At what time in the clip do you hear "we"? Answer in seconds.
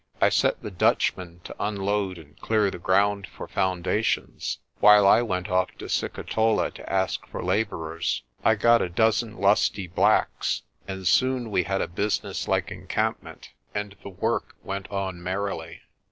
11.51-11.65